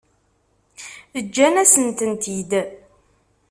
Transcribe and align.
Ǧǧan-asen-tent-id. 1.23 2.51